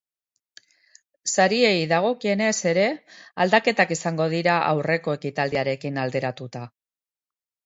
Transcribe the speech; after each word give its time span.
Sariei 1.33 1.83
dagokienez 1.91 2.53
ere 2.71 2.85
aldaketak 3.45 3.93
izango 3.97 4.27
dira 4.33 4.57
aurreko 4.71 5.15
ekitaldiarekin 5.21 6.03
alderatuta. 6.07 6.65